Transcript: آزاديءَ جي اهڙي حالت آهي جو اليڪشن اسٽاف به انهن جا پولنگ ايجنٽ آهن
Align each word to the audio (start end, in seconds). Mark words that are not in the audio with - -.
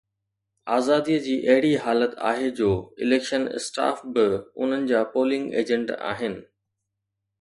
آزاديءَ 0.75 1.17
جي 1.25 1.35
اهڙي 1.55 1.73
حالت 1.83 2.13
آهي 2.29 2.47
جو 2.61 2.69
اليڪشن 3.07 3.45
اسٽاف 3.61 4.01
به 4.17 4.41
انهن 4.41 4.89
جا 4.93 5.03
پولنگ 5.15 5.59
ايجنٽ 5.61 5.95
آهن 6.15 6.39